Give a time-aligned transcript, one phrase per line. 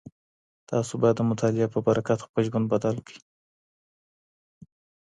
[0.69, 3.17] تاسو بايد د مطالعې په برکت خپل ژوند بدل کړئ.